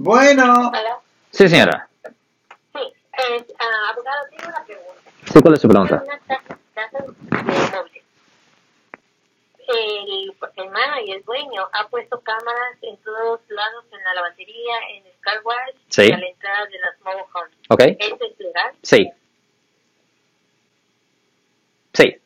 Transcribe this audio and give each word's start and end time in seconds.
Bueno. 0.00 0.68
Hola. 0.68 1.00
Sí, 1.32 1.48
señora. 1.48 1.88
Sí, 2.04 2.78
eh, 2.78 3.46
ah, 3.58 3.90
abogado, 3.90 4.26
tengo 4.30 4.48
una 4.48 4.64
pregunta. 4.64 4.92
Sí, 5.32 5.40
¿cuál 5.42 5.54
es 5.54 5.60
su 5.60 5.68
pregunta? 5.68 6.02
una 6.04 6.16
de 7.42 7.70
muebles. 7.70 8.04
El, 9.66 10.36
el 10.56 10.70
manager, 10.70 11.16
el 11.16 11.24
dueño, 11.24 11.68
ha 11.72 11.88
puesto 11.88 12.20
cámaras 12.20 12.78
en 12.80 12.96
todos 12.98 13.40
lados, 13.48 13.84
en 13.90 14.04
la 14.04 14.14
lavandería, 14.14 14.74
en 14.96 15.04
el 15.06 15.12
car 15.20 15.40
wash, 15.44 15.74
Sí. 15.88 16.02
y 16.08 16.12
a 16.12 16.16
la 16.18 16.26
entrada 16.28 16.66
de 16.66 16.78
las 16.78 17.00
mobile 17.02 17.24
homes. 17.34 17.56
¿Ok? 17.68 17.80
¿Eso 17.98 18.18
es 18.24 18.38
legal? 18.38 18.72
Sí. 18.82 19.10
Sí. 21.92 22.16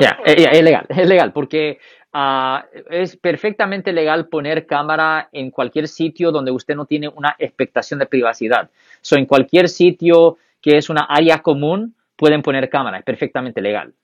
Ya, 0.00 0.18
ya, 0.26 0.50
es 0.50 0.62
legal, 0.62 0.86
es 0.88 1.08
legal, 1.08 1.32
porque 1.32 1.78
ah, 2.12 2.66
es 2.90 3.16
perfectamente 3.16 3.92
legal 3.92 4.28
poner 4.28 4.66
cámara 4.66 5.28
en 5.32 5.50
cualquier 5.50 5.86
sitio 5.86 6.32
donde 6.32 6.50
usted 6.50 6.74
no 6.74 6.86
tiene 6.86 7.08
una 7.08 7.36
expectación 7.38 8.00
de 8.00 8.06
privacidad. 8.06 8.70
So, 9.00 9.16
en 9.16 9.26
cualquier 9.26 9.68
sitio 9.68 10.38
que 10.60 10.78
es 10.78 10.88
una 10.88 11.02
área 11.02 11.42
común, 11.42 11.94
pueden 12.16 12.42
poner 12.42 12.68
cámara, 12.70 12.98
es 12.98 13.04
perfectamente 13.04 13.60
legal. 13.60 13.94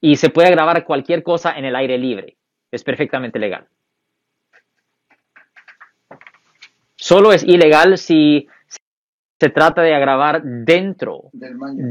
Y 0.00 0.16
se 0.16 0.30
puede 0.30 0.50
grabar 0.50 0.84
cualquier 0.84 1.22
cosa 1.22 1.56
en 1.56 1.64
el 1.64 1.76
aire 1.76 1.98
libre, 1.98 2.36
es 2.70 2.82
perfectamente 2.82 3.38
legal. 3.38 3.66
Solo 6.96 7.32
es 7.32 7.44
ilegal 7.44 7.96
si 7.96 8.48
se 9.40 9.50
trata 9.50 9.82
de 9.82 9.90
grabar 9.98 10.42
dentro 10.42 11.24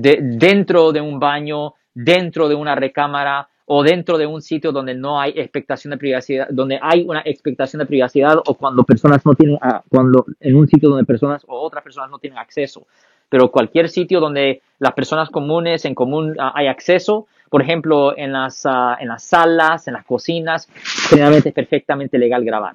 de- 0.00 0.18
dentro 0.22 0.92
de 0.92 1.00
un 1.00 1.18
baño, 1.20 1.74
dentro 1.94 2.48
de 2.48 2.54
una 2.54 2.74
recámara 2.74 3.48
o 3.66 3.82
dentro 3.82 4.16
de 4.18 4.26
un 4.26 4.42
sitio 4.42 4.70
donde 4.70 4.94
no 4.94 5.20
hay 5.20 5.32
expectación 5.36 5.90
de 5.90 5.96
privacidad, 5.98 6.46
donde 6.50 6.78
hay 6.80 7.04
una 7.08 7.22
expectación 7.24 7.80
de 7.80 7.86
privacidad 7.86 8.36
o 8.46 8.54
cuando 8.54 8.84
personas 8.84 9.24
no 9.26 9.34
tienen, 9.34 9.58
ah, 9.60 9.82
cuando 9.88 10.24
en 10.40 10.54
un 10.56 10.68
sitio 10.68 10.88
donde 10.88 11.04
personas 11.04 11.44
o 11.48 11.58
otras 11.60 11.82
personas 11.82 12.10
no 12.10 12.18
tienen 12.18 12.38
acceso. 12.38 12.86
Pero 13.28 13.50
cualquier 13.50 13.88
sitio 13.88 14.20
donde 14.20 14.62
las 14.78 14.92
personas 14.92 15.30
comunes 15.30 15.84
en 15.84 15.96
común 15.96 16.36
ah, 16.38 16.52
hay 16.54 16.68
acceso, 16.68 17.26
por 17.50 17.60
ejemplo, 17.60 18.16
en 18.16 18.32
las, 18.32 18.62
ah, 18.66 18.96
en 19.00 19.08
las 19.08 19.24
salas, 19.24 19.88
en 19.88 19.94
las 19.94 20.04
cocinas, 20.04 20.68
generalmente 21.08 21.48
es 21.48 21.54
perfectamente 21.54 22.18
legal 22.18 22.44
grabar. 22.44 22.74